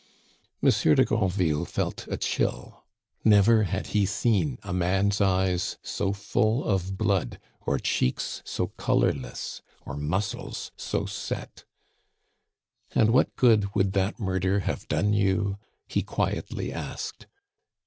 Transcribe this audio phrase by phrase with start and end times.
[0.63, 2.85] Monsieur de Granville felt a chill;
[3.23, 9.61] never had he seen a man's eyes so full of blood, or cheeks so colorless,
[9.85, 11.65] or muscles so set.
[12.95, 17.27] "And what good would that murder have done you?" he quietly asked.